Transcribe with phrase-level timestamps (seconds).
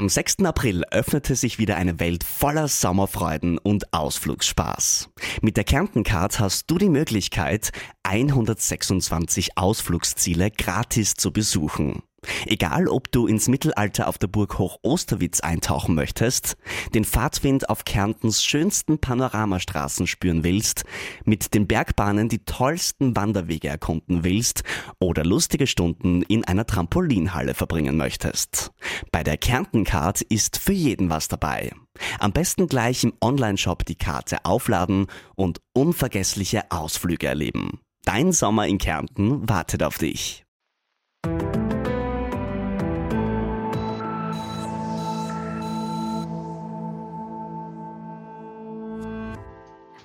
[0.00, 0.46] Am 6.
[0.46, 5.10] April öffnete sich wieder eine Welt voller Sommerfreuden und Ausflugsspaß.
[5.42, 7.70] Mit der Kärntencard hast du die Möglichkeit,
[8.04, 12.02] 126 Ausflugsziele gratis zu besuchen.
[12.46, 16.56] Egal, ob du ins Mittelalter auf der Burg Hoch Osterwitz eintauchen möchtest,
[16.94, 20.84] den Fahrtwind auf Kärntens schönsten Panoramastraßen spüren willst,
[21.24, 24.62] mit den Bergbahnen die tollsten Wanderwege erkunden willst
[24.98, 28.72] oder lustige Stunden in einer Trampolinhalle verbringen möchtest.
[29.12, 31.72] Bei der Kärntencard ist für jeden was dabei.
[32.18, 37.80] Am besten gleich im Onlineshop die Karte aufladen und unvergessliche Ausflüge erleben.
[38.04, 40.44] Dein Sommer in Kärnten wartet auf dich.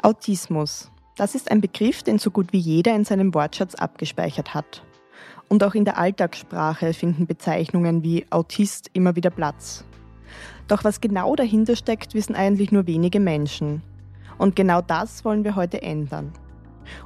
[0.05, 0.91] Autismus.
[1.15, 4.83] Das ist ein Begriff, den so gut wie jeder in seinem Wortschatz abgespeichert hat.
[5.49, 9.83] Und auch in der Alltagssprache finden Bezeichnungen wie Autist immer wieder Platz.
[10.67, 13.81] Doch was genau dahinter steckt, wissen eigentlich nur wenige Menschen.
[14.37, 16.34] Und genau das wollen wir heute ändern.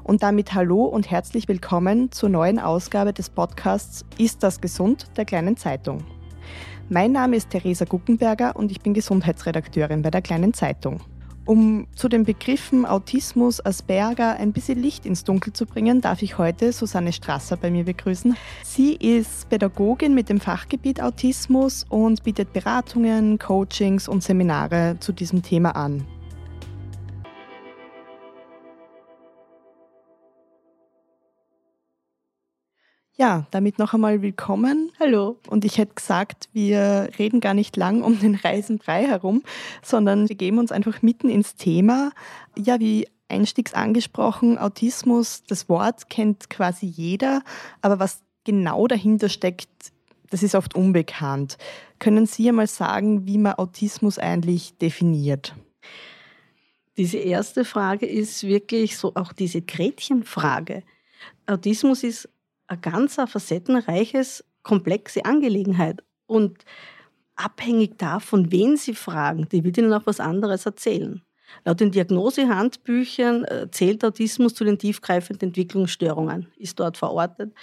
[0.04, 5.24] Und damit hallo und herzlich willkommen zur neuen Ausgabe des Podcasts Ist das gesund der
[5.24, 6.04] kleinen Zeitung.
[6.90, 11.00] Mein Name ist Theresa Guckenberger und ich bin Gesundheitsredakteurin bei der kleinen Zeitung.
[11.50, 16.38] Um zu den Begriffen Autismus, Asperger ein bisschen Licht ins Dunkel zu bringen, darf ich
[16.38, 18.38] heute Susanne Strasser bei mir begrüßen.
[18.64, 25.42] Sie ist Pädagogin mit dem Fachgebiet Autismus und bietet Beratungen, Coachings und Seminare zu diesem
[25.42, 26.06] Thema an.
[33.20, 34.94] Ja, damit noch einmal willkommen.
[34.98, 35.36] Hallo.
[35.50, 39.44] Und ich hätte gesagt, wir reden gar nicht lang um den Reisenbrei herum,
[39.82, 42.14] sondern wir geben uns einfach mitten ins Thema.
[42.58, 47.44] Ja, wie einstiegs angesprochen, Autismus, das Wort kennt quasi jeder,
[47.82, 49.68] aber was genau dahinter steckt,
[50.30, 51.58] das ist oft unbekannt.
[52.00, 55.56] Können Sie einmal sagen, wie man Autismus eigentlich definiert?
[56.96, 60.84] Diese erste Frage ist wirklich so auch diese Gretchenfrage.
[61.48, 62.30] Autismus ist
[62.70, 66.04] eine ganz facettenreiches, komplexe Angelegenheit.
[66.28, 66.64] Und
[67.36, 71.22] abhängig davon, wen Sie fragen, die wird Ihnen auch was anderes erzählen.
[71.66, 77.54] Laut den Diagnosehandbüchern äh, zählt Autismus zu den tiefgreifenden Entwicklungsstörungen, ist dort verortet.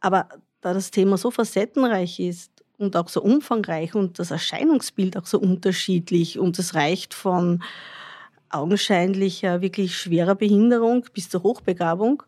[0.00, 0.28] Aber
[0.60, 5.40] da das Thema so facettenreich ist und auch so umfangreich und das Erscheinungsbild auch so
[5.40, 7.62] unterschiedlich und es reicht von
[8.48, 12.22] augenscheinlicher, wirklich schwerer Behinderung bis zur Hochbegabung,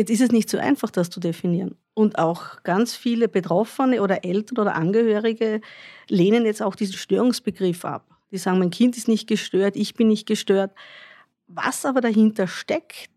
[0.00, 1.76] Jetzt ist es nicht so einfach, das zu definieren.
[1.92, 5.60] Und auch ganz viele Betroffene oder Eltern oder Angehörige
[6.08, 8.06] lehnen jetzt auch diesen Störungsbegriff ab.
[8.30, 10.72] Die sagen, mein Kind ist nicht gestört, ich bin nicht gestört.
[11.48, 13.10] Was aber dahinter steckt,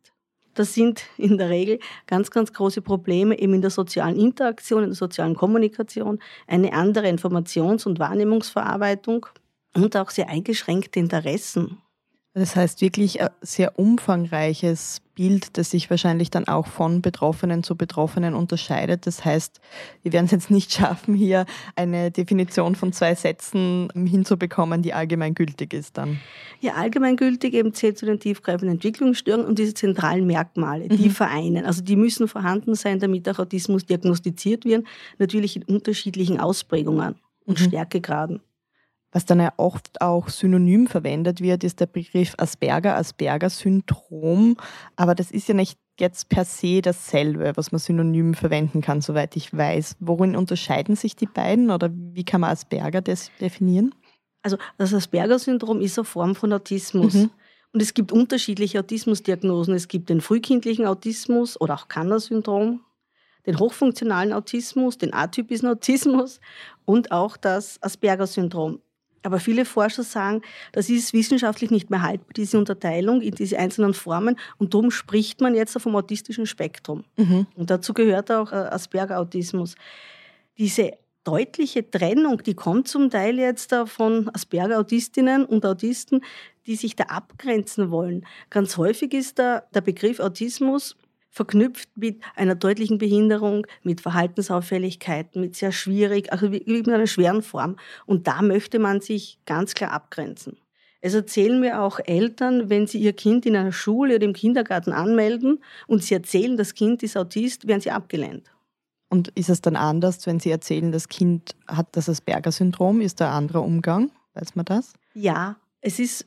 [0.55, 4.89] das sind in der Regel ganz, ganz große Probleme eben in der sozialen Interaktion, in
[4.89, 9.27] der sozialen Kommunikation, eine andere Informations- und Wahrnehmungsverarbeitung
[9.73, 11.77] und auch sehr eingeschränkte Interessen.
[12.35, 17.75] Das heißt wirklich ein sehr umfangreiches Bild, das sich wahrscheinlich dann auch von Betroffenen zu
[17.75, 19.05] Betroffenen unterscheidet.
[19.05, 19.61] Das heißt,
[20.01, 21.45] wir werden es jetzt nicht schaffen, hier
[21.75, 26.19] eine Definition von zwei Sätzen hinzubekommen, die allgemeingültig ist dann.
[26.59, 31.11] Ja, allgemeingültig eben zählt zu den tiefgreifenden Entwicklungsstörungen und diese zentralen Merkmale, die mhm.
[31.11, 31.65] vereinen.
[31.65, 34.87] Also die müssen vorhanden sein, damit auch Autismus diagnostiziert wird,
[35.19, 37.13] natürlich in unterschiedlichen Ausprägungen
[37.45, 37.65] und mhm.
[37.65, 38.41] Stärkegraden.
[39.13, 44.57] Was dann ja oft auch synonym verwendet wird, ist der Begriff Asperger, Asperger-Syndrom.
[44.95, 49.35] Aber das ist ja nicht jetzt per se dasselbe, was man synonym verwenden kann, soweit
[49.35, 49.97] ich weiß.
[49.99, 53.93] Worin unterscheiden sich die beiden oder wie kann man Asperger definieren?
[54.41, 57.13] Also das Asperger-Syndrom ist eine Form von Autismus.
[57.13, 57.29] Mhm.
[57.71, 59.73] Und es gibt unterschiedliche Autismusdiagnosen.
[59.73, 62.81] Es gibt den frühkindlichen Autismus oder auch Kanner-Syndrom,
[63.45, 66.39] den hochfunktionalen Autismus, den atypischen Autismus
[66.85, 68.79] und auch das Asperger-Syndrom.
[69.23, 70.41] Aber viele Forscher sagen,
[70.73, 74.37] das ist wissenschaftlich nicht mehr haltbar, diese Unterteilung in diese einzelnen Formen.
[74.57, 77.05] Und darum spricht man jetzt vom autistischen Spektrum.
[77.15, 77.47] Mhm.
[77.55, 79.75] Und dazu gehört auch äh, Asperger-Autismus.
[80.57, 80.91] Diese
[81.23, 86.21] deutliche Trennung, die kommt zum Teil jetzt von Asperger-Autistinnen und Autisten,
[86.65, 88.25] die sich da abgrenzen wollen.
[88.49, 90.95] Ganz häufig ist da der Begriff Autismus
[91.33, 97.75] verknüpft mit einer deutlichen Behinderung, mit Verhaltensauffälligkeiten, mit sehr schwierig, also mit einer schweren Form.
[98.05, 100.57] Und da möchte man sich ganz klar abgrenzen.
[101.01, 104.93] Es erzählen mir auch Eltern, wenn sie ihr Kind in einer Schule oder im Kindergarten
[104.93, 108.49] anmelden und sie erzählen, das Kind ist Autist, werden sie abgelehnt.
[109.09, 112.99] Und ist es dann anders, wenn Sie erzählen, das Kind hat das Asperger-Syndrom?
[112.99, 114.11] Ist da ein anderer Umgang?
[114.33, 114.93] Weiß man das?
[115.13, 116.25] Ja, es ist,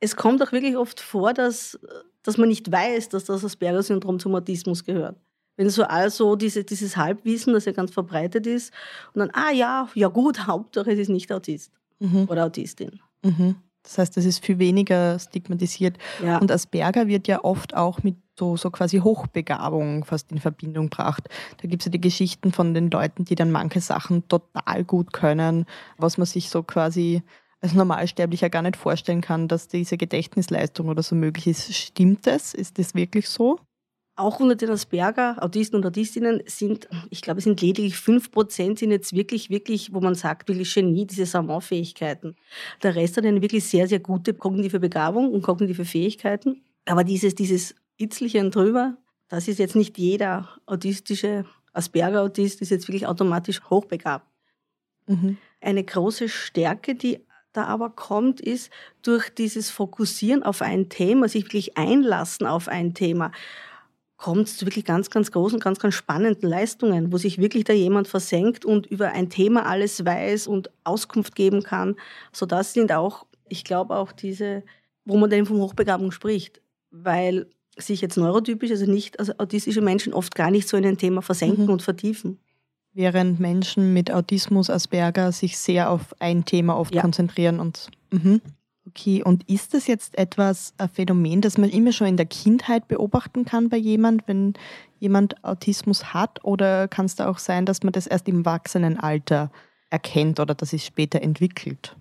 [0.00, 1.78] es kommt auch wirklich oft vor, dass
[2.22, 5.16] dass man nicht weiß, dass das Asperger-Syndrom zum Autismus gehört.
[5.56, 8.72] Wenn so also diese, dieses Halbwissen, das ja ganz verbreitet ist,
[9.14, 12.26] und dann, ah ja, ja gut, Hauptsache es ist nicht Autist mhm.
[12.28, 13.00] oder Autistin.
[13.22, 13.56] Mhm.
[13.82, 15.98] Das heißt, es ist viel weniger stigmatisiert.
[16.24, 16.38] Ja.
[16.38, 21.28] Und Asperger wird ja oft auch mit so, so quasi Hochbegabung fast in Verbindung gebracht.
[21.60, 25.12] Da gibt es ja die Geschichten von den Leuten, die dann manche Sachen total gut
[25.12, 25.66] können,
[25.98, 27.22] was man sich so quasi
[27.62, 31.72] als Normalsterblicher gar nicht vorstellen kann, dass diese Gedächtnisleistung oder so möglich ist.
[31.74, 32.54] Stimmt das?
[32.54, 33.58] Ist das wirklich so?
[34.14, 38.90] Auch unter den Asperger, Autisten und Autistinnen sind, ich glaube, es sind lediglich 5% sind
[38.90, 42.36] jetzt wirklich, wirklich, wo man sagt, wirklich Genie, diese Savant-Fähigkeiten.
[42.82, 46.62] Der Rest hat eine wirklich sehr, sehr gute kognitive Begabung und kognitive Fähigkeiten.
[46.84, 48.98] Aber dieses, dieses Itzliche drüber,
[49.28, 54.26] das ist jetzt nicht jeder autistische Asperger-Autist, ist jetzt wirklich automatisch hochbegabt.
[55.06, 55.38] Mhm.
[55.60, 57.20] Eine große Stärke, die
[57.52, 58.70] da aber kommt, ist
[59.02, 63.32] durch dieses Fokussieren auf ein Thema, sich wirklich einlassen auf ein Thema
[64.22, 67.72] kommt es zu wirklich ganz, ganz großen, ganz, ganz spannenden Leistungen, wo sich wirklich da
[67.72, 71.96] jemand versenkt und über ein Thema alles weiß und Auskunft geben kann.
[72.30, 74.62] So das sind auch, ich glaube auch diese,
[75.04, 76.62] wo man dann von Hochbegabung spricht,
[76.92, 77.46] weil
[77.76, 81.20] sich jetzt neurotypisch, also nicht also autistische Menschen oft gar nicht so in ein Thema
[81.20, 81.72] versenken mhm.
[81.72, 82.38] und vertiefen.
[82.94, 87.00] Während Menschen mit Autismus, Asperger sich sehr auf ein Thema oft ja.
[87.00, 88.40] konzentrieren und mhm.
[88.88, 92.88] Okay, und ist das jetzt etwas, ein Phänomen, das man immer schon in der Kindheit
[92.88, 94.54] beobachten kann bei jemand, wenn
[94.98, 96.44] jemand Autismus hat?
[96.44, 99.52] Oder kann es da auch sein, dass man das erst im Erwachsenenalter
[99.88, 101.96] erkennt oder dass es später entwickelt?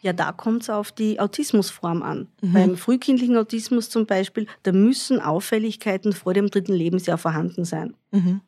[0.00, 2.28] Ja, da kommt es auf die Autismusform an.
[2.40, 2.52] Mhm.
[2.52, 7.94] Beim frühkindlichen Autismus zum Beispiel, da müssen Auffälligkeiten vor dem dritten Lebensjahr vorhanden sein.
[8.12, 8.40] Mhm.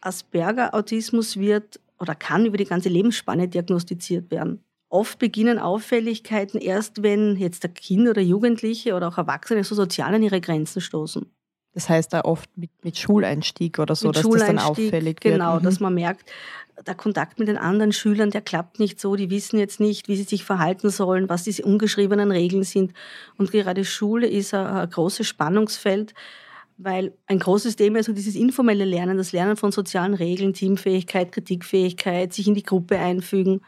[0.00, 4.62] Asperger-Autismus wird oder kann über die ganze Lebensspanne diagnostiziert werden.
[4.90, 10.14] Oft beginnen Auffälligkeiten erst, wenn jetzt der Kind oder Jugendliche oder auch Erwachsene so sozial
[10.14, 11.26] an ihre Grenzen stoßen.
[11.74, 15.34] Das heißt da oft mit, mit Schuleinstieg oder so, mit dass das dann auffällig wird.
[15.34, 15.62] Genau, mhm.
[15.62, 16.30] dass man merkt,
[16.86, 20.16] der Kontakt mit den anderen Schülern, der klappt nicht so, die wissen jetzt nicht, wie
[20.16, 22.94] sie sich verhalten sollen, was diese ungeschriebenen Regeln sind.
[23.36, 26.14] Und gerade Schule ist ein, ein großes Spannungsfeld,
[26.78, 31.32] weil ein großes Thema ist so dieses informelle Lernen, das Lernen von sozialen Regeln, Teamfähigkeit,
[31.32, 33.60] Kritikfähigkeit, sich in die Gruppe einfügen.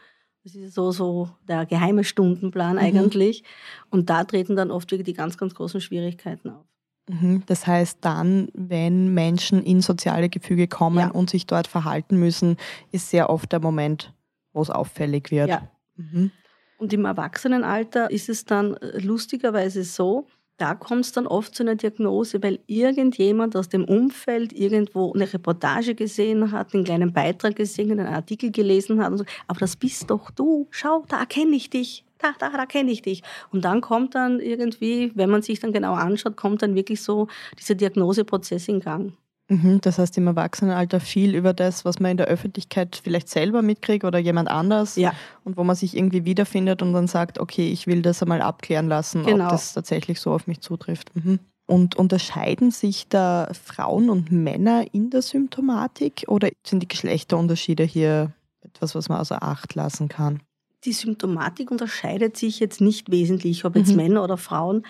[0.43, 2.81] Das ist so, so der geheime Stundenplan mhm.
[2.81, 3.43] eigentlich.
[3.89, 6.65] Und da treten dann oft wirklich die ganz, ganz großen Schwierigkeiten auf.
[7.09, 7.43] Mhm.
[7.45, 11.11] Das heißt, dann, wenn Menschen in soziale Gefüge kommen ja.
[11.11, 12.55] und sich dort verhalten müssen,
[12.91, 14.13] ist sehr oft der Moment,
[14.53, 15.49] wo es auffällig wird.
[15.49, 15.69] Ja.
[15.97, 16.31] Mhm.
[16.77, 20.27] Und im Erwachsenenalter ist es dann äh, lustigerweise so,
[20.61, 25.31] da kommt es dann oft zu einer Diagnose, weil irgendjemand aus dem Umfeld irgendwo eine
[25.31, 29.75] Reportage gesehen hat, einen kleinen Beitrag gesehen, einen Artikel gelesen hat und so, aber das
[29.75, 33.23] bist doch du, schau, da erkenne ich dich, da, da, da kenne ich dich.
[33.51, 37.27] Und dann kommt dann irgendwie, wenn man sich dann genau anschaut, kommt dann wirklich so
[37.57, 39.13] dieser Diagnoseprozess in Gang.
[39.51, 43.61] Mhm, das heißt im Erwachsenenalter viel über das, was man in der Öffentlichkeit vielleicht selber
[43.61, 45.13] mitkriegt oder jemand anders ja.
[45.43, 48.87] und wo man sich irgendwie wiederfindet und dann sagt, okay, ich will das einmal abklären
[48.87, 49.43] lassen, genau.
[49.43, 51.13] ob das tatsächlich so auf mich zutrifft.
[51.17, 51.39] Mhm.
[51.67, 58.31] Und unterscheiden sich da Frauen und Männer in der Symptomatik oder sind die Geschlechterunterschiede hier
[58.61, 60.39] etwas, was man außer Acht lassen kann?
[60.85, 63.97] Die Symptomatik unterscheidet sich jetzt nicht wesentlich, ob jetzt mhm.
[63.97, 64.83] Männer oder Frauen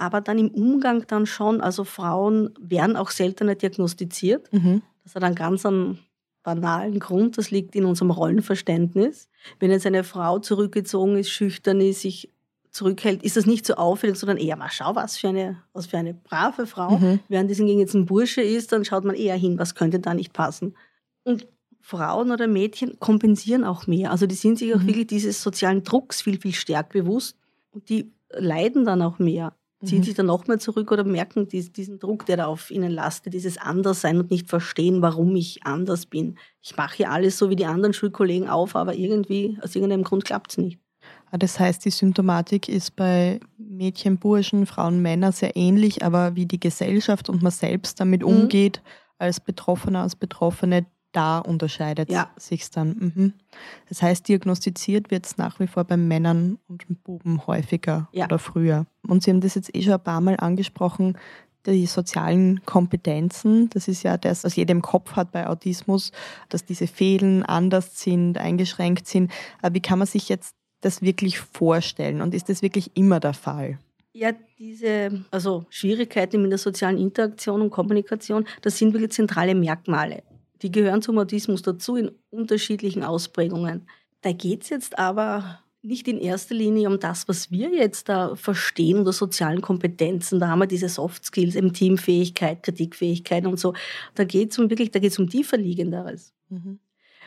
[0.00, 4.52] aber dann im Umgang dann schon, also Frauen werden auch seltener diagnostiziert.
[4.52, 4.82] Mhm.
[5.04, 5.66] Das hat einen ganz
[6.42, 9.28] banalen Grund, das liegt in unserem Rollenverständnis.
[9.58, 12.30] Wenn jetzt eine Frau zurückgezogen ist, schüchtern ist, sich
[12.70, 15.98] zurückhält, ist das nicht so auffällig, sondern eher mal schau, was für eine, was für
[15.98, 16.98] eine brave Frau.
[16.98, 17.20] Mhm.
[17.28, 20.14] Während es hingegen jetzt ein Bursche ist, dann schaut man eher hin, was könnte da
[20.14, 20.74] nicht passen.
[21.24, 21.46] Und
[21.80, 24.12] Frauen oder Mädchen kompensieren auch mehr.
[24.12, 24.86] Also die sind sich auch mhm.
[24.86, 27.36] wirklich dieses sozialen Drucks viel, viel stärker bewusst
[27.72, 29.52] und die leiden dann auch mehr
[29.84, 30.04] ziehen mhm.
[30.04, 33.58] sich dann noch mehr zurück oder merken diesen Druck, der da auf ihnen lastet, dieses
[33.58, 36.38] Anderssein und nicht verstehen, warum ich anders bin.
[36.62, 40.24] Ich mache hier alles so wie die anderen Schulkollegen auf, aber irgendwie, aus irgendeinem Grund
[40.24, 40.78] klappt es nicht.
[41.30, 46.46] Ah, das heißt, die Symptomatik ist bei Mädchen, Burschen, Frauen, Männern sehr ähnlich, aber wie
[46.46, 48.28] die Gesellschaft und man selbst damit mhm.
[48.28, 48.82] umgeht,
[49.18, 52.30] als Betroffener, als Betroffene, da unterscheidet ja.
[52.36, 53.12] sich dann.
[53.14, 53.32] Mhm.
[53.88, 58.26] Das heißt, diagnostiziert wird es nach wie vor bei Männern und Buben häufiger ja.
[58.26, 58.86] oder früher.
[59.06, 61.16] Und Sie haben das jetzt eh schon ein paar Mal angesprochen,
[61.66, 66.10] die sozialen Kompetenzen, das ist ja das, was jeder im Kopf hat bei Autismus,
[66.48, 69.30] dass diese fehlen, anders sind, eingeschränkt sind.
[69.60, 73.34] Aber wie kann man sich jetzt das wirklich vorstellen und ist das wirklich immer der
[73.34, 73.78] Fall?
[74.12, 80.22] Ja, diese also Schwierigkeiten mit der sozialen Interaktion und Kommunikation, das sind wirklich zentrale Merkmale.
[80.62, 83.86] Die gehören zum Autismus dazu in unterschiedlichen Ausprägungen.
[84.20, 88.36] Da geht es jetzt aber nicht in erster Linie um das, was wir jetzt da
[88.36, 90.38] verstehen unter sozialen Kompetenzen.
[90.38, 93.72] Da haben wir diese Soft Skills, eben Teamfähigkeit, Kritikfähigkeit und so.
[94.14, 96.34] Da geht es um wirklich, da geht es um tieferliegenderes.
[96.50, 96.80] Mhm.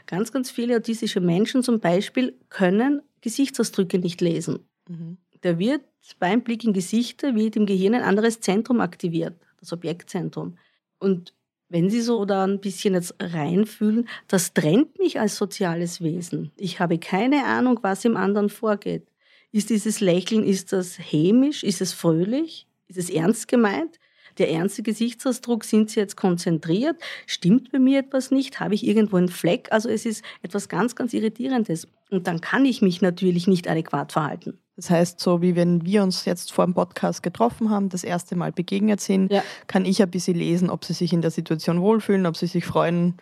[0.06, 4.60] Ganz, ganz viele autistische Menschen zum Beispiel können Gesichtsausdrücke nicht lesen.
[4.88, 5.18] Mhm.
[5.42, 5.82] Da wird
[6.20, 10.58] beim Blick in Gesichter wird im Gehirn ein anderes Zentrum aktiviert, das Objektzentrum.
[11.00, 11.34] Und
[11.70, 16.52] wenn Sie so da ein bisschen jetzt reinfühlen, das trennt mich als soziales Wesen.
[16.58, 19.08] Ich habe keine Ahnung, was im anderen vorgeht.
[19.52, 24.00] Ist dieses Lächeln, ist das hämisch, ist es fröhlich, ist es ernst gemeint?
[24.38, 26.98] Der ernste Gesichtsausdruck, sind Sie jetzt konzentriert?
[27.28, 28.60] Stimmt bei mir etwas nicht?
[28.60, 29.68] Habe ich irgendwo einen Fleck?
[29.72, 31.88] Also es ist etwas ganz, ganz Irritierendes.
[32.10, 34.60] Und dann kann ich mich natürlich nicht adäquat verhalten.
[34.76, 38.36] Das heißt, so wie wenn wir uns jetzt vor dem Podcast getroffen haben, das erste
[38.36, 39.44] Mal begegnet sind, ja.
[39.68, 42.66] kann ich ein bisschen lesen, ob sie sich in der Situation wohlfühlen, ob sie sich
[42.66, 43.18] freuen,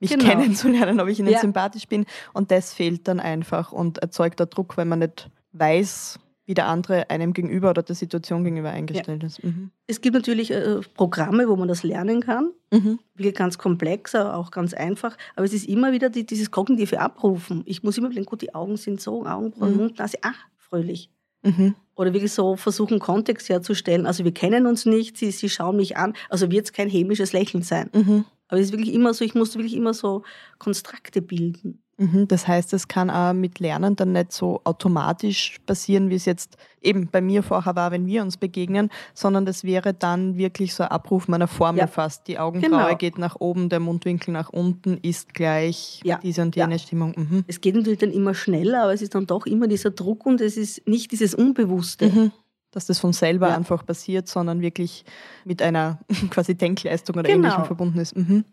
[0.00, 0.24] mich genau.
[0.24, 1.40] kennenzulernen, ob ich ihnen ja.
[1.40, 2.04] sympathisch bin.
[2.32, 6.66] Und das fehlt dann einfach und erzeugt der Druck, wenn man nicht weiß, wie der
[6.66, 9.26] andere einem gegenüber oder der Situation gegenüber eingestellt ja.
[9.26, 9.44] ist.
[9.44, 9.70] Mhm.
[9.86, 12.52] Es gibt natürlich äh, Programme, wo man das lernen kann.
[12.72, 12.98] Mhm.
[13.14, 15.18] Wirklich ganz komplex, aber auch ganz einfach.
[15.36, 17.64] Aber es ist immer wieder die, dieses kognitive Abrufen.
[17.66, 19.76] Ich muss immer denken, gut, die Augen sind so, Augenbrauen, mhm.
[19.76, 21.10] Mund, Nase, ach, fröhlich.
[21.42, 21.74] Mhm.
[21.96, 24.06] Oder wirklich so versuchen, Kontext herzustellen.
[24.06, 26.14] Also wir kennen uns nicht, sie, sie schauen mich an.
[26.30, 27.90] Also wird es kein hämisches Lächeln sein.
[27.92, 28.24] Mhm.
[28.48, 30.22] Aber es ist wirklich immer so, ich musste wirklich immer so
[30.58, 31.82] Konstrukte bilden.
[32.00, 36.26] Mhm, das heißt, es kann auch mit Lernen dann nicht so automatisch passieren, wie es
[36.26, 40.74] jetzt eben bei mir vorher war, wenn wir uns begegnen, sondern das wäre dann wirklich
[40.74, 41.86] so ein Abruf meiner Formel ja.
[41.88, 42.28] fast.
[42.28, 42.96] Die Augenbraue genau.
[42.96, 46.18] geht nach oben, der Mundwinkel nach unten ist gleich ja.
[46.22, 46.78] diese und jene ja.
[46.78, 47.14] Stimmung.
[47.16, 47.44] Mhm.
[47.48, 50.40] Es geht natürlich dann immer schneller, aber es ist dann doch immer dieser Druck und
[50.40, 52.06] es ist nicht dieses Unbewusste.
[52.06, 52.32] Mhm
[52.70, 53.56] dass das von selber ja.
[53.56, 55.04] einfach passiert, sondern wirklich
[55.44, 55.98] mit einer
[56.30, 57.48] quasi Denkleistung oder genau.
[57.48, 58.14] ähnlichem verbunden ist.
[58.14, 58.44] Mhm.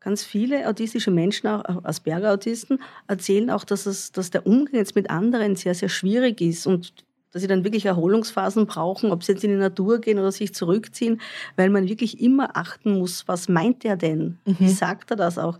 [0.00, 5.10] Ganz viele autistische Menschen, auch Asperger-Autisten, erzählen auch, dass, es, dass der Umgang jetzt mit
[5.10, 6.94] anderen sehr, sehr schwierig ist und
[7.32, 10.54] dass sie dann wirklich Erholungsphasen brauchen, ob sie jetzt in die Natur gehen oder sich
[10.54, 11.20] zurückziehen,
[11.56, 14.38] weil man wirklich immer achten muss, was meint er denn?
[14.46, 14.56] Mhm.
[14.58, 15.58] Wie sagt er das auch?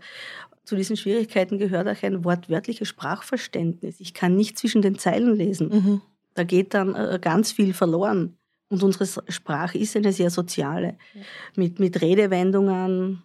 [0.63, 3.99] Zu diesen Schwierigkeiten gehört auch ein wortwörtliches Sprachverständnis.
[3.99, 5.69] Ich kann nicht zwischen den Zeilen lesen.
[5.69, 6.01] Mhm.
[6.33, 8.37] Da geht dann äh, ganz viel verloren.
[8.69, 10.97] Und unsere Sprache ist eine sehr soziale,
[11.55, 13.21] mit, mit Redewendungen,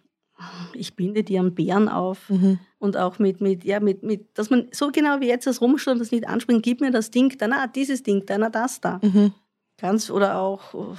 [0.73, 2.59] ich binde dir einen Bären auf mhm.
[2.79, 5.93] und auch mit, mit, ja, mit, mit, dass man so genau wie jetzt das rumsteht
[5.93, 8.81] und das nicht anspringt, gib mir das Ding, dann ah, dieses Ding, dann ah, das
[8.81, 8.99] da.
[9.01, 9.33] Mhm.
[9.77, 10.95] Ganz, oder auch,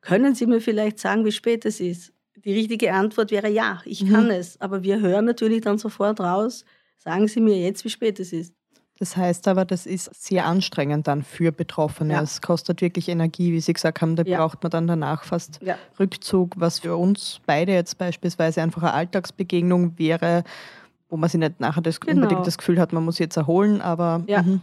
[0.00, 2.12] können Sie mir vielleicht sagen, wie spät es ist?
[2.36, 4.12] Die richtige Antwort wäre ja, ich mhm.
[4.12, 4.60] kann es.
[4.60, 6.64] Aber wir hören natürlich dann sofort raus,
[6.98, 8.54] sagen Sie mir jetzt, wie spät es ist.
[8.98, 12.14] Das heißt aber, das ist sehr anstrengend dann für Betroffene.
[12.14, 12.22] Ja.
[12.22, 14.14] Es kostet wirklich Energie, wie Sie gesagt haben.
[14.14, 14.38] Da ja.
[14.38, 15.76] braucht man dann danach fast ja.
[15.98, 20.44] Rückzug, was für uns beide jetzt beispielsweise einfach eine Alltagsbegegnung wäre,
[21.08, 22.22] wo man sich nicht nachher das, genau.
[22.22, 24.20] unbedingt das Gefühl hat, man muss jetzt erholen, aber.
[24.20, 24.60] Mhm.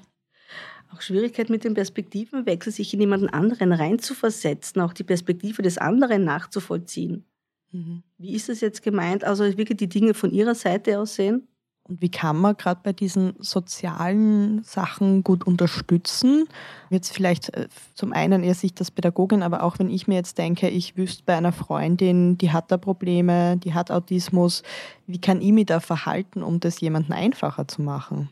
[0.94, 6.26] Auch Schwierigkeit mit dem Perspektivenwechsel, sich in jemanden anderen reinzuversetzen, auch die Perspektive des anderen
[6.26, 7.26] nachzuvollziehen.
[7.72, 8.04] Mhm.
[8.18, 9.24] Wie ist das jetzt gemeint?
[9.24, 11.48] Also wirklich die Dinge von Ihrer Seite aus sehen?
[11.92, 16.48] Und wie kann man gerade bei diesen sozialen Sachen gut unterstützen?
[16.90, 20.38] Jetzt vielleicht äh, zum einen eher Sicht als Pädagogin, aber auch wenn ich mir jetzt
[20.38, 24.64] denke, ich wüsste bei einer Freundin, die hat da Probleme, die hat Autismus,
[25.06, 28.32] wie kann ich mich da verhalten, um das jemandem einfacher zu machen?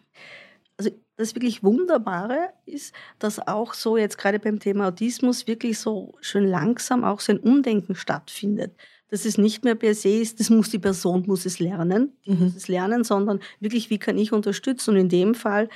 [0.77, 6.15] Also das wirklich Wunderbare ist, dass auch so jetzt gerade beim Thema Autismus wirklich so
[6.21, 8.71] schön langsam auch so ein Umdenken stattfindet
[9.09, 12.31] dass es nicht mehr per se ist, das muss die Person, muss es lernen, die
[12.31, 12.43] mhm.
[12.45, 14.91] muss es lernen, sondern wirklich, wie kann ich unterstützen?
[14.91, 15.69] Und in dem Fall,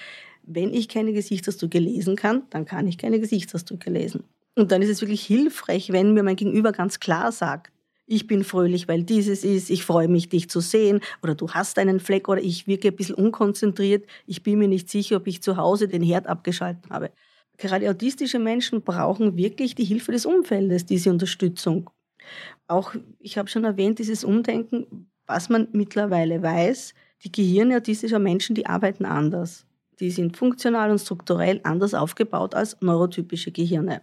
[0.44, 4.24] wenn ich keine Gesichtsausdrücke lesen kann, dann kann ich keine Gesichtsausdrücke lesen.
[4.56, 7.72] Und dann ist es wirklich hilfreich, wenn mir mein Gegenüber ganz klar sagt,
[8.06, 11.80] ich bin fröhlich, weil dieses ist, ich freue mich, dich zu sehen, oder du hast
[11.80, 15.42] einen Fleck, oder ich wirke ein bisschen unkonzentriert, ich bin mir nicht sicher, ob ich
[15.42, 17.12] zu Hause den Herd abgeschaltet habe.
[17.58, 21.90] Gerade autistische Menschen brauchen wirklich die Hilfe des Umfeldes, diese Unterstützung.
[22.68, 28.56] Auch, ich habe schon erwähnt, dieses Umdenken, was man mittlerweile weiß, die Gehirne autistischer Menschen,
[28.56, 29.66] die arbeiten anders.
[30.00, 34.02] Die sind funktional und strukturell anders aufgebaut als neurotypische Gehirne.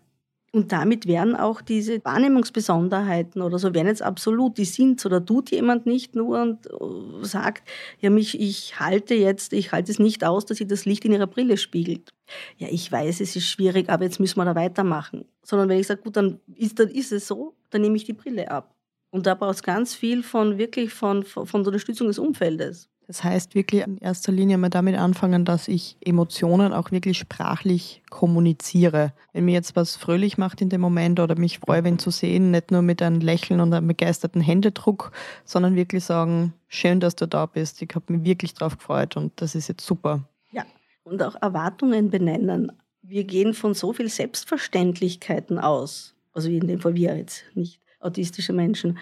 [0.52, 5.52] Und damit werden auch diese Wahrnehmungsbesonderheiten oder so werden jetzt absolut, die sind oder tut
[5.52, 7.68] jemand nicht nur und äh, sagt,
[8.00, 11.12] ja, mich, ich halte jetzt, ich halte es nicht aus, dass sich das Licht in
[11.12, 12.10] ihrer Brille spiegelt.
[12.58, 15.24] Ja, ich weiß, es ist schwierig, aber jetzt müssen wir da weitermachen.
[15.44, 18.12] Sondern wenn ich sage, gut, dann ist, dann ist es so, dann nehme ich die
[18.12, 18.74] Brille ab.
[19.10, 22.88] Und da braucht es ganz viel von wirklich von, von der Unterstützung des Umfeldes.
[23.10, 28.04] Das heißt wirklich in erster Linie mal damit anfangen, dass ich Emotionen auch wirklich sprachlich
[28.08, 29.12] kommuniziere.
[29.32, 32.52] Wenn mir jetzt was fröhlich macht in dem Moment oder mich freue, wenn zu sehen,
[32.52, 35.10] nicht nur mit einem Lächeln und einem begeisterten Händedruck,
[35.44, 37.82] sondern wirklich sagen, schön, dass du da bist.
[37.82, 40.22] Ich habe mich wirklich drauf gefreut und das ist jetzt super.
[40.52, 40.62] Ja,
[41.02, 42.70] Und auch Erwartungen benennen.
[43.02, 46.14] Wir gehen von so viel Selbstverständlichkeiten aus.
[46.32, 48.98] Also in dem Fall wir jetzt, nicht autistische Menschen.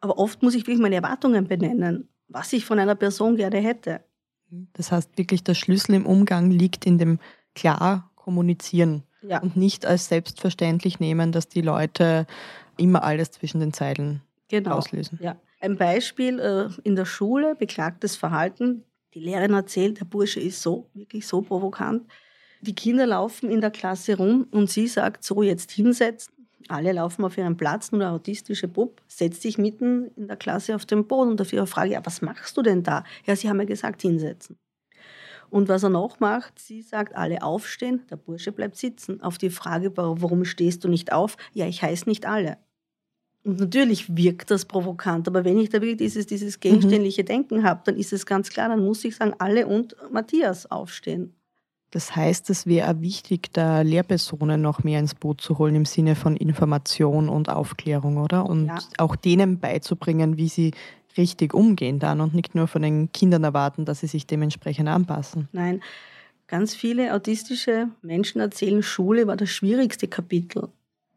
[0.00, 4.04] Aber oft muss ich wirklich meine Erwartungen benennen, was ich von einer Person gerne hätte.
[4.74, 7.18] Das heißt wirklich, der Schlüssel im Umgang liegt in dem
[7.54, 9.40] klar kommunizieren ja.
[9.40, 12.26] und nicht als selbstverständlich nehmen, dass die Leute
[12.76, 14.76] immer alles zwischen den Zeilen genau.
[14.76, 15.18] auslösen.
[15.22, 15.36] Ja.
[15.60, 18.84] Ein Beispiel äh, in der Schule, beklagtes Verhalten.
[19.14, 22.06] Die Lehrerin erzählt, der Bursche ist so, wirklich so provokant.
[22.60, 26.34] Die Kinder laufen in der Klasse rum und sie sagt so, jetzt hinsetzen.
[26.68, 30.74] Alle laufen auf ihren Platz, nur der autistische Bub setzt sich mitten in der Klasse
[30.74, 33.04] auf den Boden und auf ihre Frage, ja, was machst du denn da?
[33.24, 34.58] Ja, sie haben ja gesagt, hinsetzen.
[35.48, 39.22] Und was er noch macht, sie sagt, alle aufstehen, der Bursche bleibt sitzen.
[39.22, 41.36] Auf die Frage, warum stehst du nicht auf?
[41.52, 42.58] Ja, ich heiße nicht alle.
[43.44, 47.26] Und natürlich wirkt das provokant, aber wenn ich da wirklich dieses, dieses gegenständliche mhm.
[47.26, 51.32] Denken habe, dann ist es ganz klar, dann muss ich sagen, alle und Matthias aufstehen.
[51.90, 56.16] Das heißt, es wäre wichtig, da Lehrpersonen noch mehr ins Boot zu holen im Sinne
[56.16, 58.44] von Information und Aufklärung, oder?
[58.44, 58.78] Und ja.
[58.98, 60.72] auch denen beizubringen, wie sie
[61.16, 65.48] richtig umgehen dann und nicht nur von den Kindern erwarten, dass sie sich dementsprechend anpassen.
[65.52, 65.82] Nein,
[66.46, 70.68] ganz viele autistische Menschen erzählen, Schule war das schwierigste Kapitel,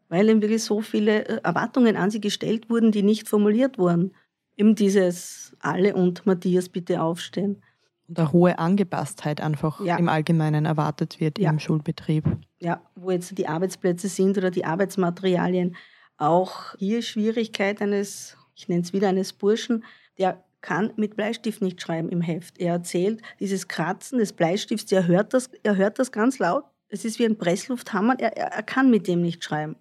[0.08, 4.14] weil eben wirklich so viele äh, Erwartungen an sie gestellt wurden, die nicht formuliert wurden.
[4.56, 7.62] Eben dieses alle und Matthias bitte aufstehen.
[8.10, 9.96] Und eine hohe Angepasstheit einfach ja.
[9.96, 11.50] im Allgemeinen erwartet wird ja.
[11.50, 12.24] im Schulbetrieb.
[12.58, 15.76] Ja, wo jetzt die Arbeitsplätze sind oder die Arbeitsmaterialien.
[16.18, 19.84] Auch hier Schwierigkeit eines ich nenne es wieder eines Burschen,
[20.18, 22.58] der kann mit Bleistift nicht schreiben im Heft.
[22.58, 26.64] Er erzählt, dieses Kratzen des Bleistifts, er hört das, er hört das ganz laut.
[26.88, 29.76] Es ist wie ein Presslufthammer, er, er kann mit dem nicht schreiben.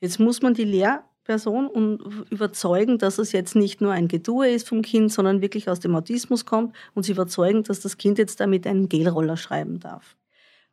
[0.00, 0.64] Jetzt muss man die
[1.30, 5.80] Lehrperson überzeugen, dass es jetzt nicht nur ein Gedue ist vom Kind, sondern wirklich aus
[5.80, 9.80] dem Autismus kommt und sie überzeugen, dass das Kind jetzt da mit einem Gelroller schreiben
[9.80, 10.16] darf.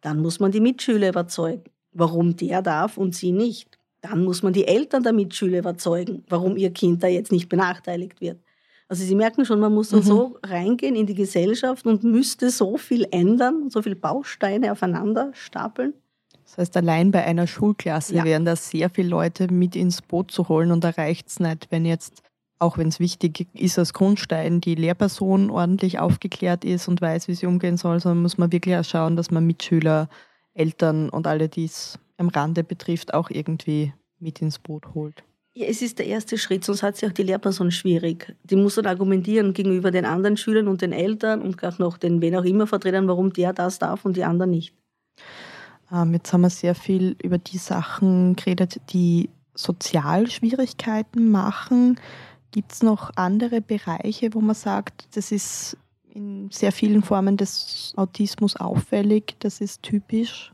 [0.01, 4.53] Dann muss man die Mitschüler überzeugen, warum der darf und sie nicht dann muss man
[4.53, 8.39] die Eltern der Mitschüler überzeugen, warum ihr Kind da jetzt nicht benachteiligt wird.
[8.87, 10.05] Also Sie merken schon, man muss dann mhm.
[10.05, 15.93] so reingehen in die Gesellschaft und müsste so viel ändern, so viele Bausteine aufeinander stapeln.
[16.47, 18.23] Das heißt, allein bei einer Schulklasse ja.
[18.23, 21.67] wären da sehr viele Leute mit ins Boot zu holen und da reicht es nicht,
[21.71, 22.23] wenn jetzt,
[22.57, 27.35] auch wenn es wichtig ist als Grundstein, die Lehrperson ordentlich aufgeklärt ist und weiß, wie
[27.35, 30.07] sie umgehen soll, sondern muss man wirklich auch schauen, dass man Mitschüler,
[30.53, 35.23] Eltern und alle, die es am Rande betrifft, auch irgendwie mit ins Boot holt.
[35.53, 38.35] Ja, es ist der erste Schritt, sonst hat sich auch die Lehrperson schwierig.
[38.43, 42.21] Die muss dann argumentieren gegenüber den anderen Schülern und den Eltern und auch noch den
[42.21, 44.73] wen auch immer Vertretern, warum der das darf und die anderen nicht.
[45.91, 51.99] Ähm, jetzt haben wir sehr viel über die Sachen geredet, die Sozialschwierigkeiten machen.
[52.51, 55.77] Gibt es noch andere Bereiche, wo man sagt, das ist
[56.13, 60.51] in sehr vielen Formen des Autismus auffällig, das ist typisch?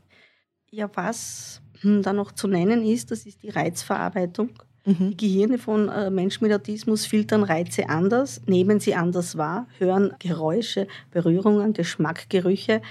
[0.70, 4.50] Ja, was hm, da noch zu nennen ist, das ist die Reizverarbeitung.
[4.84, 5.10] Mhm.
[5.10, 10.14] Die Gehirne von äh, Menschen mit Autismus filtern Reize anders, nehmen sie anders wahr, hören
[10.18, 12.82] Geräusche, Berührungen, Geschmack, Gerüche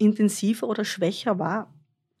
[0.00, 1.72] intensiver oder schwächer wahr.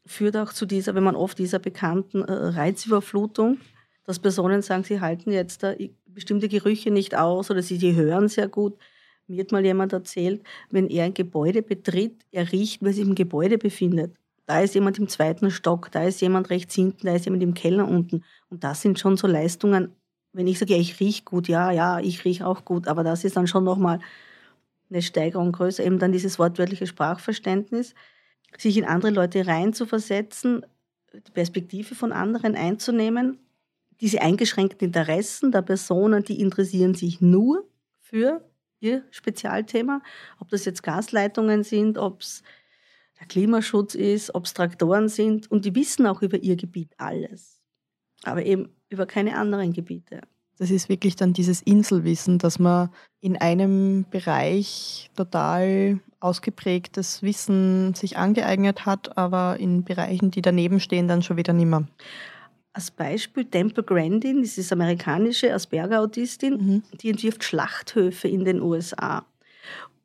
[0.06, 3.58] Führt auch zu dieser, wenn man oft dieser bekannten äh, Reizüberflutung,
[4.04, 5.64] dass Personen sagen, sie halten jetzt
[6.06, 8.76] bestimmte Gerüche nicht aus oder sie, sie hören sehr gut.
[9.28, 13.14] Mir hat mal jemand erzählt, wenn er ein Gebäude betritt, er riecht, wer sich im
[13.14, 14.16] Gebäude befindet
[14.50, 17.54] da ist jemand im zweiten Stock, da ist jemand rechts hinten, da ist jemand im
[17.54, 18.24] Keller unten.
[18.48, 19.94] Und das sind schon so Leistungen,
[20.32, 23.22] wenn ich sage, ja, ich rieche gut, ja, ja, ich rieche auch gut, aber das
[23.22, 24.00] ist dann schon nochmal
[24.90, 27.94] eine Steigerung größer, eben dann dieses wortwörtliche Sprachverständnis,
[28.58, 30.66] sich in andere Leute reinzuversetzen,
[31.14, 33.38] die Perspektive von anderen einzunehmen,
[34.00, 37.68] diese eingeschränkten Interessen der Personen, die interessieren sich nur
[38.00, 38.44] für
[38.80, 40.02] ihr Spezialthema,
[40.38, 42.42] ob das jetzt Gasleitungen sind, ob es
[43.18, 45.50] der Klimaschutz ist, ob es Traktoren sind.
[45.50, 47.60] Und die wissen auch über ihr Gebiet alles,
[48.24, 50.22] aber eben über keine anderen Gebiete.
[50.60, 52.90] Das ist wirklich dann dieses Inselwissen, dass man
[53.22, 61.08] in einem Bereich total ausgeprägtes Wissen sich angeeignet hat, aber in Bereichen, die daneben stehen,
[61.08, 61.88] dann schon wieder nimmer.
[62.74, 66.82] Als Beispiel Temple Grandin, das ist amerikanische Asperger-Autistin, mhm.
[67.00, 69.24] die entwirft Schlachthöfe in den USA.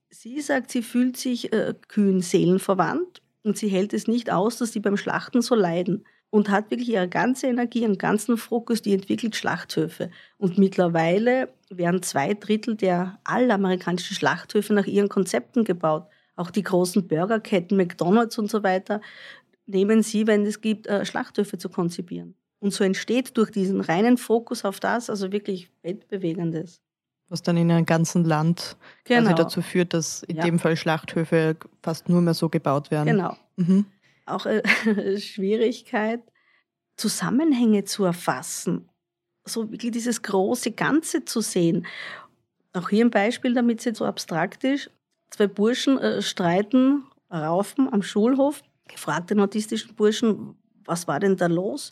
[0.10, 4.72] Sie sagt, sie fühlt sich äh, Kühen seelenverwandt und sie hält es nicht aus, dass
[4.72, 8.94] sie beim Schlachten so leiden und hat wirklich ihre ganze Energie, ihren ganzen Fokus, die
[8.94, 10.12] entwickelt Schlachthöfe.
[10.38, 16.08] Und mittlerweile werden zwei Drittel der aller amerikanischen Schlachthöfe nach ihren Konzepten gebaut.
[16.36, 19.00] Auch die großen Burgerketten, McDonalds und so weiter,
[19.66, 22.36] nehmen sie, wenn es gibt, äh, Schlachthöfe zu konzipieren.
[22.60, 26.82] Und so entsteht durch diesen reinen Fokus auf das, also wirklich Weltbewegendes.
[27.30, 29.22] Was dann in einem ganzen Land Genau.
[29.30, 30.44] quasi dazu führt, dass in Ja.
[30.44, 33.08] dem Fall Schlachthöfe fast nur mehr so gebaut werden.
[33.08, 33.38] Genau.
[33.56, 33.86] Mhm.
[34.26, 34.62] Auch äh,
[35.20, 36.22] Schwierigkeit,
[36.98, 38.90] Zusammenhänge zu erfassen.
[39.46, 41.86] So wirklich dieses große Ganze zu sehen.
[42.74, 44.90] Auch hier ein Beispiel, damit es jetzt so abstrakt ist.
[45.30, 51.48] Zwei Burschen äh, streiten, raufen am Schulhof, gefragt den autistischen Burschen, was war denn da
[51.48, 51.92] los?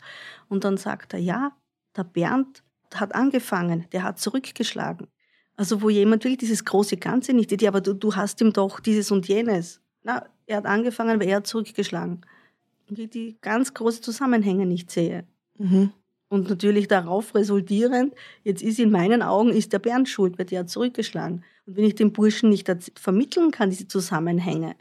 [0.50, 1.52] Und dann sagt er, ja,
[1.96, 5.08] der Bernd hat angefangen, der hat zurückgeschlagen.
[5.56, 8.80] Also wo jemand wirklich dieses große Ganze nicht ja, aber du, du hast ihm doch
[8.80, 9.82] dieses und jenes.
[10.04, 12.22] Na, er hat angefangen, weil er hat zurückgeschlagen.
[12.90, 15.26] Und ich die ganz große Zusammenhänge nicht sehe.
[15.58, 15.92] Mhm.
[16.30, 18.14] Und natürlich darauf resultierend,
[18.44, 21.44] jetzt ist in meinen Augen, ist der Bernd schuld, weil der hat zurückgeschlagen.
[21.66, 24.76] Und wenn ich dem Burschen nicht vermitteln kann, diese Zusammenhänge,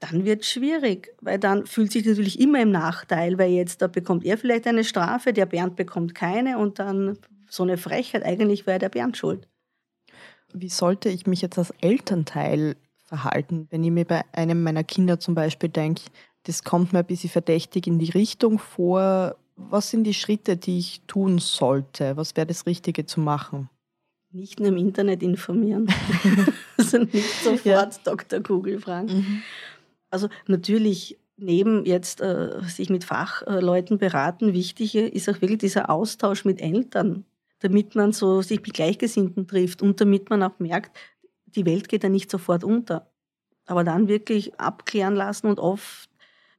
[0.00, 3.86] dann wird es schwierig, weil dann fühlt sich natürlich immer im Nachteil, weil jetzt da
[3.86, 7.18] bekommt er vielleicht eine Strafe, der Bernd bekommt keine und dann
[7.50, 9.48] so eine Frechheit, eigentlich wäre der Bernd schuld.
[10.52, 12.76] Wie sollte ich mich jetzt als Elternteil
[13.08, 16.02] verhalten, wenn ich mir bei einem meiner Kinder zum Beispiel denke,
[16.44, 19.36] das kommt mir ein bisschen verdächtig in die Richtung vor.
[19.56, 22.16] Was sind die Schritte, die ich tun sollte?
[22.16, 23.68] Was wäre das Richtige zu machen?
[24.30, 25.88] Nicht nur im Internet informieren.
[26.76, 27.90] also nicht sofort Ja.
[28.04, 28.40] Dr.
[28.40, 29.42] Google fragen.
[30.10, 36.44] Also natürlich neben jetzt äh, sich mit Fachleuten beraten, wichtig ist auch wirklich dieser Austausch
[36.44, 37.24] mit Eltern,
[37.60, 40.96] damit man so sich mit Gleichgesinnten trifft und damit man auch merkt,
[41.56, 43.10] die Welt geht ja nicht sofort unter.
[43.66, 46.08] Aber dann wirklich abklären lassen und oft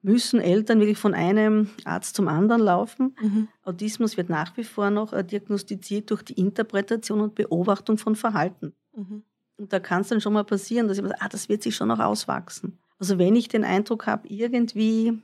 [0.02, 3.15] müssen Eltern wirklich von einem Arzt zum anderen laufen.
[3.21, 3.47] Mhm.
[3.63, 8.73] Autismus wird nach wie vor noch äh, diagnostiziert durch die Interpretation und Beobachtung von Verhalten.
[8.95, 9.23] Mhm.
[9.58, 11.63] Und da kann es dann schon mal passieren, dass ich mir sage, ah, das wird
[11.63, 12.80] sich schon noch auswachsen.
[12.97, 15.21] Also wenn ich den Eindruck habe, irgendwie,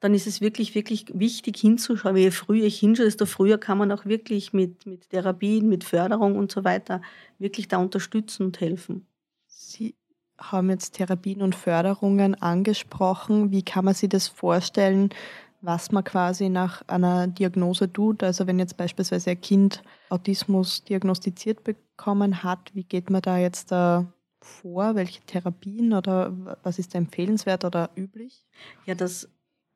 [0.00, 2.16] dann ist es wirklich, wirklich wichtig hinzuschauen.
[2.16, 6.36] Je früher ich hinschaue, desto früher kann man auch wirklich mit, mit Therapien, mit Förderung
[6.36, 7.02] und so weiter
[7.38, 9.06] wirklich da unterstützen und helfen.
[9.46, 9.94] Sie
[10.38, 13.50] haben jetzt Therapien und Förderungen angesprochen.
[13.50, 15.10] Wie kann man sich das vorstellen,
[15.60, 18.22] was man quasi nach einer Diagnose tut?
[18.22, 23.70] Also wenn jetzt beispielsweise ein Kind Autismus diagnostiziert bekommen hat, wie geht man da jetzt
[23.70, 24.10] da
[24.40, 24.94] vor?
[24.94, 28.46] Welche Therapien oder was ist da empfehlenswert oder üblich?
[28.86, 29.28] Ja, das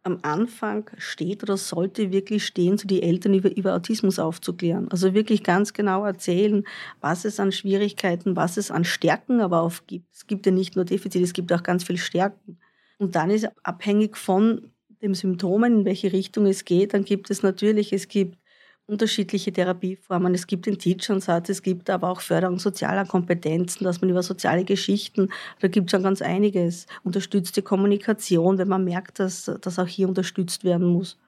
[0.04, 4.88] am Anfang steht oder sollte wirklich stehen, so die Eltern über, über Autismus aufzuklären.
[4.90, 6.64] Also wirklich ganz genau erzählen,
[7.00, 10.14] was es an Schwierigkeiten, was es an Stärken aber auch gibt.
[10.14, 12.58] Es gibt ja nicht nur Defizite, es gibt auch ganz viel Stärken.
[12.98, 14.70] Und dann ist abhängig von
[15.02, 18.38] den Symptomen, in welche Richtung es geht, dann gibt es natürlich, es gibt
[18.86, 20.34] unterschiedliche Therapieformen.
[20.34, 24.64] Es gibt den Teach-Ansatz, es gibt aber auch Förderung sozialer Kompetenzen, dass man über soziale
[24.64, 26.86] Geschichten, da gibt es schon ganz einiges.
[27.02, 31.18] Unterstützte Kommunikation, wenn man merkt, dass, dass auch hier unterstützt werden muss.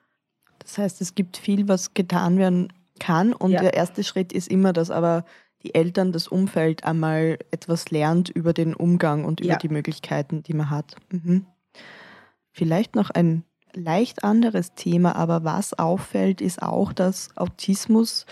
[0.58, 3.60] Das heißt, es gibt viel, was getan werden kann und Ja.
[3.60, 5.24] der erste Schritt ist immer, dass aber
[5.62, 9.56] die Eltern, das Umfeld einmal etwas lernt über den Umgang und über Ja.
[9.56, 10.96] die Möglichkeiten, die man hat.
[11.10, 11.46] Mhm.
[12.52, 13.44] Vielleicht noch ein
[13.76, 18.26] leicht anderes Thema, aber was auffällt, ist auch, dass Autismus,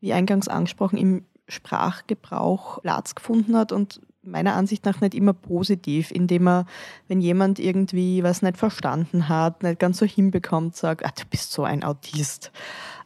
[0.00, 6.10] wie eingangs angesprochen, im Sprachgebrauch Platz gefunden hat und meiner Ansicht nach nicht immer positiv,
[6.10, 6.66] indem er,
[7.08, 11.52] wenn jemand irgendwie was nicht verstanden hat, nicht ganz so hinbekommt, sagt, ah, du bist
[11.52, 12.52] so ein Autist.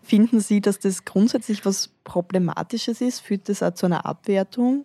[0.02, 3.20] Finden Sie, dass das grundsätzlich was Problematisches ist?
[3.20, 4.84] Führt das auch zu einer Abwertung?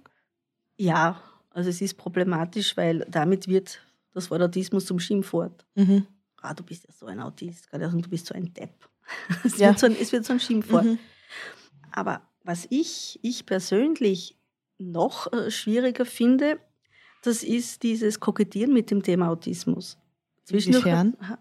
[0.78, 1.20] Ja,
[1.50, 3.82] also es ist problematisch, weil damit wird
[4.14, 5.66] das Wort Autismus zum Schimpfwort.
[5.76, 6.06] Mhm.
[6.42, 8.90] Ah, du bist ja so ein Autist, und du bist so ein Depp.
[9.44, 9.70] Es, Ja.
[9.70, 10.86] wird, so ein, es wird so ein Schimpfwort.
[10.86, 11.00] Mhm.
[11.92, 14.38] Aber was ich, ich persönlich
[14.78, 16.60] noch äh, schwieriger finde,
[17.24, 19.98] das ist dieses Kokettieren mit dem Thema Autismus.
[20.46, 20.86] Zwischendurch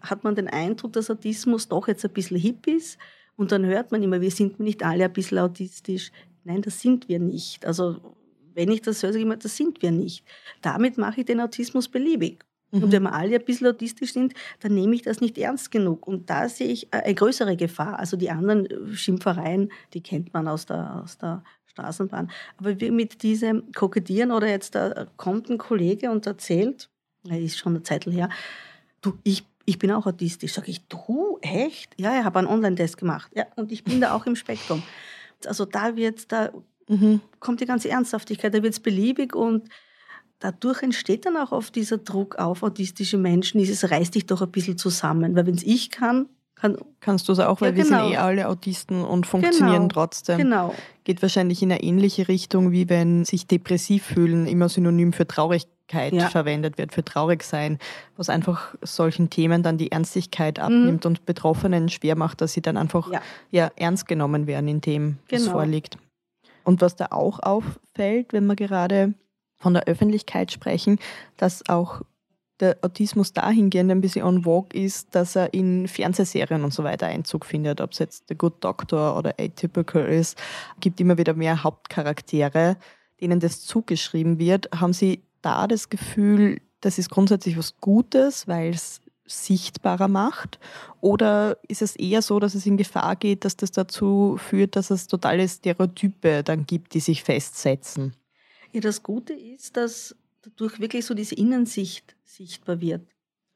[0.00, 2.98] hat man den Eindruck, dass Autismus doch jetzt ein bisschen hip ist
[3.36, 6.10] und dann hört man immer, wir sind nicht alle ein bisschen autistisch.
[6.44, 7.64] Nein, das sind wir nicht.
[7.64, 8.16] Also
[8.54, 10.24] wenn ich das höre, sage ich immer, das sind wir nicht.
[10.60, 12.44] Damit mache ich den Autismus beliebig.
[12.70, 12.92] Und Mhm.
[12.92, 16.06] wenn wir alle ein bisschen autistisch sind, dann nehme ich das nicht ernst genug.
[16.06, 17.98] Und da sehe ich äh, eine größere Gefahr.
[17.98, 22.30] Also die anderen äh, Schimpfereien, die kennt man aus der, aus der Straßenbahn.
[22.58, 26.90] Aber wir mit diesem Kokettieren oder jetzt da kommt ein Kollege und erzählt,
[27.28, 28.28] er ist schon eine Zeit her,
[29.00, 30.52] du, ich, ich bin auch autistisch.
[30.52, 31.94] Sag ich, du, echt?
[31.98, 33.30] Ja, ich habe einen Online-Test gemacht.
[33.34, 34.82] Ja, und ich bin da auch im Spektrum.
[35.46, 36.50] Also da wird, da
[36.90, 37.20] Mhm.
[37.38, 39.68] kommt die ganze Ernsthaftigkeit, da wird es beliebig und
[40.40, 44.50] dadurch entsteht dann auch oft dieser Druck auf autistische Menschen, dieses reiß dich doch ein
[44.50, 47.84] bisschen zusammen, weil wenn es ich kann, kann, Kannst du es auch, weil Ja, wir
[47.84, 48.04] genau.
[48.04, 49.88] sind eh alle Autisten und funktionieren Genau.
[49.94, 50.38] trotzdem.
[50.38, 50.74] genau,
[51.04, 56.12] Geht wahrscheinlich in eine ähnliche Richtung, wie wenn sich depressiv fühlen immer synonym für Traurigkeit
[56.12, 56.28] Ja.
[56.28, 57.78] verwendet wird, für traurig sein,
[58.16, 60.64] was einfach solchen Themen dann die Ernstigkeit Mhm.
[60.64, 63.22] abnimmt und Betroffenen schwer macht, dass sie dann einfach Ja.
[63.52, 65.52] ja, ernst genommen werden in dem, was Genau.
[65.52, 65.96] vorliegt.
[66.64, 69.14] Und was da auch auffällt, wenn wir gerade
[69.58, 70.98] von der Öffentlichkeit sprechen,
[71.36, 72.02] dass auch
[72.60, 77.06] der Autismus dahingehend ein bisschen on vogue ist, dass er in Fernsehserien und so weiter
[77.06, 77.80] Einzug findet.
[77.80, 80.36] Ob es jetzt The Good Doctor oder Atypical ist,
[80.80, 82.76] gibt immer wieder mehr Hauptcharaktere,
[83.20, 84.68] denen das zugeschrieben wird.
[84.74, 90.58] Haben Sie da das Gefühl, das ist grundsätzlich was Gutes, weil es sichtbarer macht?
[91.00, 94.90] Oder ist es eher so, dass es in Gefahr geht, dass das dazu führt, dass
[94.90, 98.14] es totale Stereotype dann gibt, die sich festsetzen?
[98.72, 103.02] Ja, das Gute ist, dass dadurch wirklich so diese Innensicht sichtbar wird.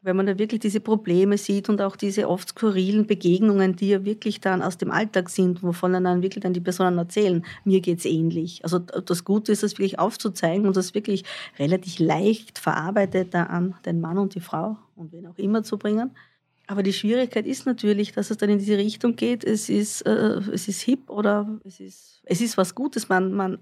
[0.04, 4.04] Wenn man da wirklich diese Probleme sieht und auch diese oft skurrilen Begegnungen, die ja
[4.04, 8.04] wirklich dann aus dem Alltag sind, wovon dann wirklich dann die Personen erzählen, mir geht's
[8.04, 8.64] ähnlich.
[8.64, 11.22] Also das Gute ist, das wirklich aufzuzeigen und das wirklich
[11.56, 16.10] relativ leicht verarbeitet an den Mann und die Frau und wen auch immer zu bringen.
[16.66, 19.44] Aber die Schwierigkeit ist natürlich, dass es dann in diese Richtung geht.
[19.44, 23.08] Es ist, äh, es ist hip oder es ist, es ist was Gutes.
[23.08, 23.58] Man, man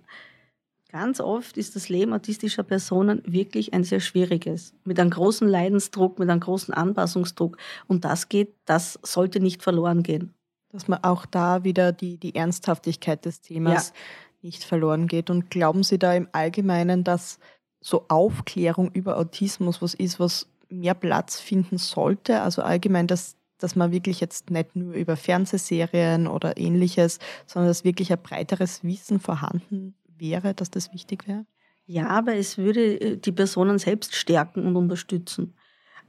[0.90, 6.18] Ganz oft ist das Leben autistischer Personen wirklich ein sehr schwieriges, mit einem großen Leidensdruck,
[6.18, 7.58] mit einem großen Anpassungsdruck.
[7.86, 10.34] Und das geht, das sollte nicht verloren gehen.
[10.72, 13.94] Dass man auch da wieder die, die Ernsthaftigkeit des Themas ja.
[14.42, 15.30] nicht verloren geht.
[15.30, 17.38] Und glauben Sie da im Allgemeinen, dass
[17.80, 22.42] so Aufklärung über Autismus was ist, was mehr Platz finden sollte?
[22.42, 27.84] Also allgemein, dass, dass man wirklich jetzt nicht nur über Fernsehserien oder ähnliches, sondern dass
[27.84, 31.46] wirklich ein breiteres Wissen vorhanden wäre, dass das wichtig wäre?
[31.86, 35.54] Ja, aber es würde äh, die Personen selbst stärken und unterstützen.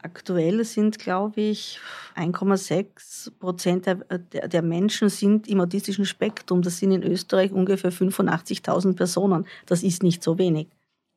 [0.04, 1.80] Aktuell sind, glaube ich,
[2.16, 6.62] 1,6 Prozent der, der, der, Menschen sind im autistischen Spektrum.
[6.62, 9.46] Das sind in Österreich ungefähr 85.000 Personen.
[9.66, 10.68] Das ist nicht so wenig.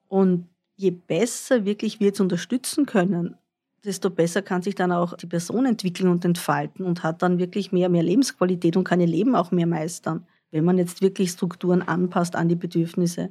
[0.09, 3.37] Und je besser wirklich wir jetzt unterstützen können,
[3.85, 7.73] desto besser kann sich dann auch die Person entwickeln und entfalten und hat dann wirklich
[7.73, 11.83] mehr, mehr Lebensqualität und kann ihr Leben auch mehr meistern wenn man jetzt wirklich Strukturen
[11.83, 13.31] anpasst an die Bedürfnisse.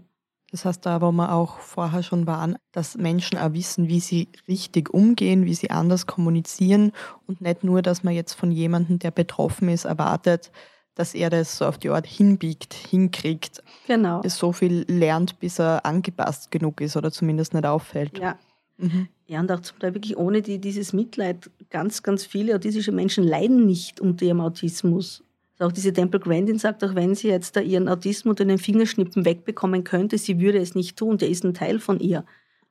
[0.52, 4.28] Das heißt, da, wo wir auch vorher schon waren, dass Menschen auch wissen, wie sie
[4.48, 6.92] richtig umgehen, wie sie anders kommunizieren
[7.26, 10.52] und nicht nur, dass man jetzt von jemandem, der betroffen ist, erwartet,
[10.96, 13.64] dass er das so auf die Art hinbiegt, hinkriegt.
[13.88, 14.22] Genau.
[14.26, 18.20] Es so viel lernt, bis er angepasst genug ist oder zumindest nicht auffällt.
[18.20, 18.38] Ja.
[18.78, 19.08] Mhm.
[19.28, 21.50] Ja, und auch zum Teil wirklich ohne die, dieses Mitleid.
[21.70, 25.24] Ganz, ganz viele autistische Menschen leiden nicht unter ihrem Autismus.
[25.60, 29.24] Auch diese Temple Grandin sagt, auch wenn sie jetzt da ihren Autismus unter den Fingerschnippen
[29.24, 32.26] wegbekommen könnte, sie würde es nicht tun, der ist ein Teil von ihr.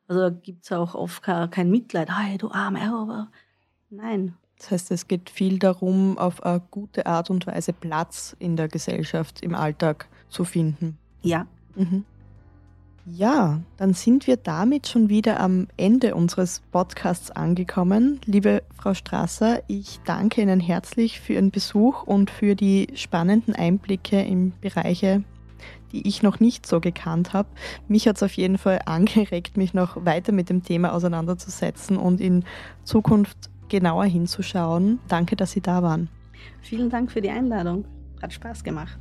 [0.09, 3.31] Also da gibt es auch oft kein Mitleid, hey, du arme, aber
[3.89, 4.35] nein.
[4.59, 8.69] Das heißt, es geht viel darum, auf eine gute Art und Weise Platz in der
[8.69, 10.99] Gesellschaft, im Alltag zu finden.
[11.23, 11.47] Ja.
[11.75, 12.05] Mhm.
[13.05, 18.21] Ja, dann sind wir damit schon wieder am Ende unseres Podcasts angekommen.
[18.27, 24.23] Liebe Frau Strasser, ich danke Ihnen herzlich für Ihren Besuch und für die spannenden Einblicke
[24.23, 25.25] in Bereiche,
[25.91, 27.49] die ich noch nicht so gekannt habe.
[27.89, 32.21] Mich hat es auf jeden Fall angeregt, mich noch weiter mit dem Thema auseinanderzusetzen und
[32.21, 32.45] in
[32.85, 35.01] Zukunft genauer hinzuschauen.
[35.09, 36.09] Danke, dass Sie da waren.
[36.61, 37.85] Vielen Dank für die Einladung.
[38.23, 38.99] Hat Spaß gemacht.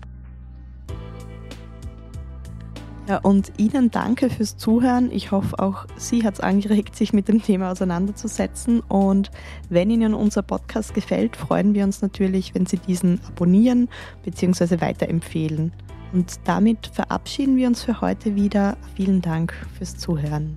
[3.11, 5.11] Ja, und Ihnen danke fürs Zuhören.
[5.11, 8.79] Ich hoffe, auch Sie hat es angeregt, sich mit dem Thema auseinanderzusetzen.
[8.79, 9.31] Und
[9.67, 13.89] wenn Ihnen unser Podcast gefällt, freuen wir uns natürlich, wenn Sie diesen abonnieren
[14.23, 14.79] bzw.
[14.79, 15.73] weiterempfehlen.
[16.13, 18.77] Und damit verabschieden wir uns für heute wieder.
[18.95, 20.55] Vielen Dank fürs Zuhören.